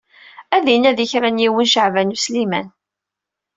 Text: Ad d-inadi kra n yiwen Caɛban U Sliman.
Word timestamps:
Ad 0.55 0.61
d-inadi 0.65 1.05
kra 1.11 1.29
n 1.29 1.41
yiwen 1.43 1.69
Caɛban 1.73 2.13
U 2.15 2.17
Sliman. 2.25 2.67